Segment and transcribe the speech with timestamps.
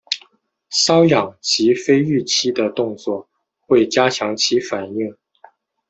[0.71, 5.15] 搔痒及非预期的动作会加强其反应。